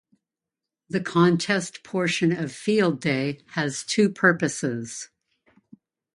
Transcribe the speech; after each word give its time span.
The 0.89 0.99
contest 0.99 1.83
portion 1.83 2.31
of 2.31 2.51
Field 2.51 2.99
Day 3.01 3.43
has 3.49 3.83
two 3.83 4.09
purposes. 4.09 5.11